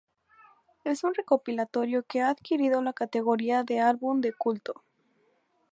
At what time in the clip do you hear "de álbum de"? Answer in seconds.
3.61-4.33